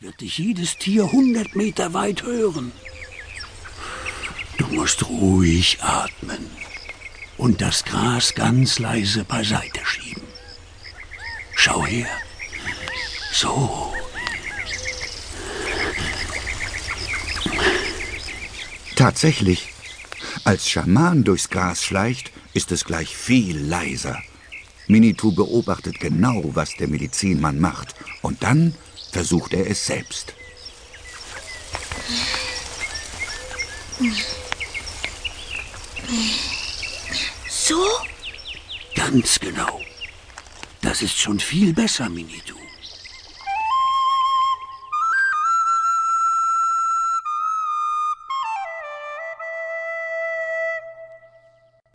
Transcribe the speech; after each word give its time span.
wird 0.00 0.20
dich 0.20 0.38
jedes 0.38 0.76
Tier 0.78 1.10
hundert 1.10 1.56
Meter 1.56 1.92
weit 1.92 2.22
hören. 2.22 2.70
Du 4.56 4.66
musst 4.68 5.08
ruhig 5.08 5.78
atmen 5.80 6.50
und 7.36 7.60
das 7.60 7.84
Gras 7.84 8.34
ganz 8.34 8.78
leise 8.78 9.24
beiseite 9.24 9.80
schieben. 9.84 10.22
Schau 11.54 11.84
her. 11.84 12.08
So. 13.32 13.92
Tatsächlich. 18.94 19.72
Als 20.44 20.68
Schaman 20.68 21.24
durchs 21.24 21.50
Gras 21.50 21.84
schleicht, 21.84 22.30
ist 22.54 22.72
es 22.72 22.84
gleich 22.84 23.16
viel 23.16 23.58
leiser. 23.58 24.22
Minitu 24.88 25.32
beobachtet 25.32 26.00
genau, 26.00 26.42
was 26.54 26.74
der 26.76 26.88
Medizinmann 26.88 27.60
macht, 27.60 27.94
und 28.22 28.42
dann 28.42 28.74
versucht 29.12 29.52
er 29.52 29.70
es 29.70 29.86
selbst. 29.86 30.34
So? 37.48 37.80
Ganz 38.94 39.38
genau. 39.38 39.80
Das 40.80 41.02
ist 41.02 41.18
schon 41.18 41.38
viel 41.38 41.74
besser, 41.74 42.08
Minitu. 42.08 42.57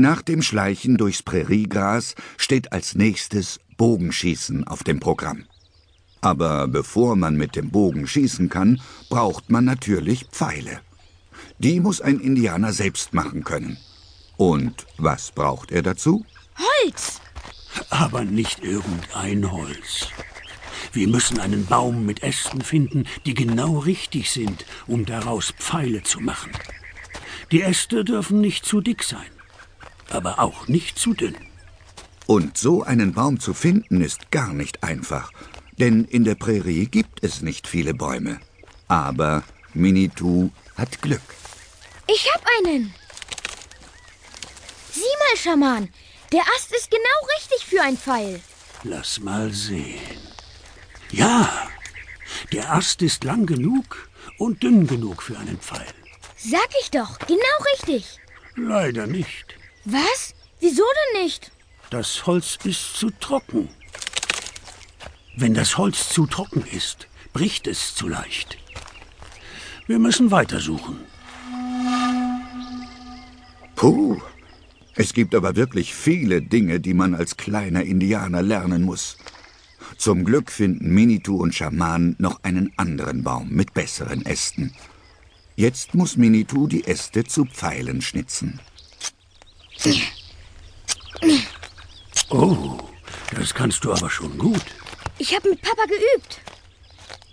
Nach 0.00 0.22
dem 0.22 0.40
Schleichen 0.40 0.96
durchs 0.96 1.22
Präriegras 1.22 2.14
steht 2.38 2.72
als 2.72 2.94
nächstes 2.94 3.60
Bogenschießen 3.76 4.66
auf 4.66 4.82
dem 4.82 4.98
Programm. 4.98 5.44
Aber 6.22 6.68
bevor 6.68 7.16
man 7.16 7.36
mit 7.36 7.54
dem 7.54 7.68
Bogen 7.70 8.06
schießen 8.06 8.48
kann, 8.48 8.80
braucht 9.10 9.50
man 9.50 9.66
natürlich 9.66 10.24
Pfeile. 10.24 10.80
Die 11.58 11.80
muss 11.80 12.00
ein 12.00 12.18
Indianer 12.18 12.72
selbst 12.72 13.12
machen 13.12 13.44
können. 13.44 13.76
Und 14.38 14.86
was 14.96 15.32
braucht 15.32 15.70
er 15.70 15.82
dazu? 15.82 16.24
Holz! 16.56 17.20
Aber 17.90 18.24
nicht 18.24 18.64
irgendein 18.64 19.52
Holz. 19.52 20.08
Wir 20.94 21.08
müssen 21.08 21.38
einen 21.40 21.66
Baum 21.66 22.06
mit 22.06 22.22
Ästen 22.22 22.62
finden, 22.62 23.04
die 23.26 23.34
genau 23.34 23.80
richtig 23.80 24.30
sind, 24.30 24.64
um 24.86 25.04
daraus 25.04 25.52
Pfeile 25.58 26.02
zu 26.02 26.20
machen. 26.20 26.52
Die 27.52 27.60
Äste 27.60 28.02
dürfen 28.02 28.40
nicht 28.40 28.64
zu 28.64 28.80
dick 28.80 29.02
sein 29.02 29.30
aber 30.12 30.38
auch 30.38 30.68
nicht 30.68 30.98
zu 30.98 31.14
dünn. 31.14 31.36
Und 32.26 32.56
so 32.56 32.82
einen 32.82 33.12
Baum 33.12 33.40
zu 33.40 33.54
finden 33.54 34.00
ist 34.02 34.30
gar 34.30 34.52
nicht 34.52 34.84
einfach, 34.84 35.32
denn 35.78 36.04
in 36.04 36.24
der 36.24 36.36
Prärie 36.36 36.86
gibt 36.86 37.24
es 37.24 37.42
nicht 37.42 37.66
viele 37.66 37.94
Bäume. 37.94 38.40
Aber 38.86 39.42
Minitu 39.74 40.50
hat 40.76 41.02
Glück. 41.02 41.22
Ich 42.06 42.28
hab 42.32 42.44
einen. 42.58 42.94
Sieh 44.92 45.00
mal, 45.00 45.36
Schaman, 45.36 45.88
der 46.32 46.42
Ast 46.56 46.72
ist 46.72 46.90
genau 46.90 47.18
richtig 47.36 47.66
für 47.66 47.82
ein 47.82 47.96
Pfeil. 47.96 48.40
Lass 48.82 49.20
mal 49.20 49.52
sehen. 49.52 50.18
Ja, 51.10 51.68
der 52.52 52.72
Ast 52.72 53.02
ist 53.02 53.24
lang 53.24 53.46
genug 53.46 54.08
und 54.38 54.62
dünn 54.62 54.86
genug 54.86 55.22
für 55.22 55.38
einen 55.38 55.58
Pfeil. 55.58 55.86
Sag 56.36 56.68
ich 56.80 56.90
doch, 56.90 57.18
genau 57.18 57.56
richtig. 57.74 58.18
Leider 58.56 59.06
nicht. 59.06 59.59
Was? 59.92 60.34
Wieso 60.60 60.84
denn 60.84 61.22
nicht? 61.24 61.50
Das 61.90 62.24
Holz 62.26 62.58
ist 62.62 62.94
zu 62.94 63.10
trocken. 63.10 63.68
Wenn 65.36 65.54
das 65.54 65.78
Holz 65.78 66.08
zu 66.10 66.26
trocken 66.26 66.64
ist, 66.70 67.08
bricht 67.32 67.66
es 67.66 67.96
zu 67.96 68.06
leicht. 68.06 68.58
Wir 69.88 69.98
müssen 69.98 70.30
weitersuchen. 70.30 71.00
Puh, 73.74 74.20
es 74.94 75.12
gibt 75.12 75.34
aber 75.34 75.56
wirklich 75.56 75.92
viele 75.92 76.40
Dinge, 76.40 76.78
die 76.78 76.94
man 76.94 77.16
als 77.16 77.36
kleiner 77.36 77.82
Indianer 77.82 78.42
lernen 78.42 78.82
muss. 78.82 79.16
Zum 79.96 80.24
Glück 80.24 80.52
finden 80.52 80.94
Minitu 80.94 81.36
und 81.36 81.52
Schaman 81.52 82.14
noch 82.18 82.44
einen 82.44 82.72
anderen 82.76 83.24
Baum 83.24 83.48
mit 83.50 83.74
besseren 83.74 84.24
Ästen. 84.24 84.72
Jetzt 85.56 85.94
muss 85.94 86.16
Minitu 86.16 86.68
die 86.68 86.84
Äste 86.86 87.24
zu 87.24 87.44
Pfeilen 87.44 88.02
schnitzen. 88.02 88.60
Oh, 92.30 92.78
das 93.34 93.54
kannst 93.54 93.84
du 93.84 93.92
aber 93.92 94.10
schon 94.10 94.36
gut. 94.38 94.64
Ich 95.18 95.34
habe 95.34 95.50
mit 95.50 95.62
Papa 95.62 95.84
geübt. 95.84 96.40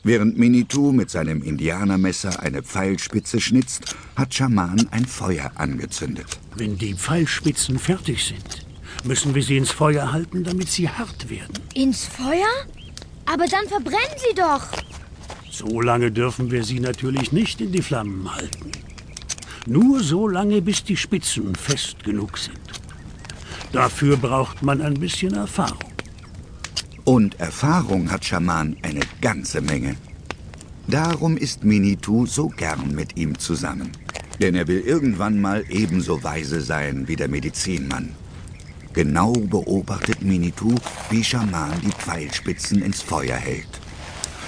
Während 0.03 0.38
Minitu 0.38 0.91
mit 0.94 1.09
seinem 1.09 1.44
Indianermesser 1.44 2.41
eine 2.41 2.63
Pfeilspitze 2.63 3.41
schnitzt, 3.41 3.96
hat 4.16 4.34
Schaman 4.34 4.88
ein 4.91 5.06
Feuer 5.06 5.52
angezündet. 5.56 6.40
Wenn 6.56 6.78
die 6.78 6.94
Pfeilspitzen 6.94 7.78
fertig 7.78 8.25
sind, 8.25 8.66
müssen 9.03 9.35
wir 9.35 9.44
sie 9.44 9.58
ins 9.58 9.72
Feuer 9.72 10.12
halten, 10.12 10.44
damit 10.44 10.69
sie 10.69 10.90
hart 10.90 11.29
werden. 11.29 11.59
Ins 11.74 12.06
Feuer? 12.06 12.47
Aber 13.25 13.47
dann 13.47 13.68
verbrennen 13.68 14.18
sie 14.18 14.35
doch. 14.35 14.68
So 15.52 15.81
lange 15.81 16.12
dürfen 16.12 16.52
wir 16.52 16.64
sie 16.64 16.79
natürlich 16.79 17.31
nicht 17.31 17.59
in 17.59 17.72
die 17.72 17.81
Flammen 17.81 18.34
halten. 18.34 18.72
Nur 19.69 20.01
so 20.01 20.29
lange, 20.29 20.61
bis 20.61 20.81
die 20.81 20.95
Spitzen 20.95 21.53
fest 21.53 22.01
genug 22.01 22.38
sind. 22.38 22.57
Dafür 23.73 24.16
braucht 24.16 24.63
man 24.63 24.81
ein 24.81 24.94
bisschen 24.94 25.33
Erfahrung. 25.33 25.91
Und 27.03 27.38
Erfahrung 27.41 28.09
hat 28.09 28.23
Schaman 28.23 28.78
eine 28.81 29.01
ganze 29.19 29.59
Menge. 29.59 29.97
Darum 30.88 31.35
ist 31.35 31.66
Minitu 31.66 32.25
so 32.25 32.47
gern 32.47 32.95
mit 32.95 33.17
ihm 33.17 33.38
zusammen. 33.38 33.91
Denn 34.39 34.55
er 34.55 34.69
will 34.69 34.79
irgendwann 34.79 35.41
mal 35.41 35.66
ebenso 35.67 36.23
weise 36.23 36.61
sein 36.61 37.09
wie 37.09 37.17
der 37.17 37.28
Medizinmann. 37.28 38.13
Genau 38.94 39.34
beobachtet 39.34 40.22
Minitu, 40.22 40.75
wie 41.09 41.25
Schaman 41.25 41.73
die 41.81 41.91
Pfeilspitzen 41.91 42.81
ins 42.81 43.01
Feuer 43.01 43.35
hält. 43.35 43.81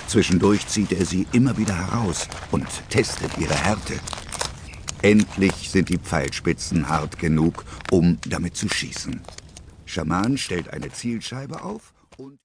Zwischendurch 0.08 0.66
zieht 0.68 0.94
er 0.94 1.06
sie 1.06 1.28
immer 1.34 1.58
wieder 1.58 1.76
heraus 1.76 2.30
und 2.52 2.68
testet 2.90 3.38
ihre 3.38 3.56
Härte. 3.56 3.96
Endlich 5.02 5.70
sind 5.70 5.88
die 5.88 5.98
Pfeilspitzen 5.98 6.90
hart 6.90 7.18
genug, 7.18 7.64
um 7.90 8.18
damit 8.28 8.58
zu 8.58 8.68
schießen. 8.68 9.22
Schaman 9.86 10.38
stellt 10.38 10.74
eine 10.74 10.92
Zielscheibe 10.92 11.64
auf 11.64 11.94
und 12.18 12.38